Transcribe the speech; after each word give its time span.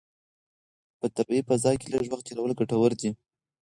په 0.99 1.07
طبیعي 1.15 1.43
فضا 1.49 1.71
کې 1.79 1.87
لږ 1.93 2.05
وخت 2.09 2.25
تېرول 2.27 2.51
ګټور 2.59 2.91
دي. 3.01 3.11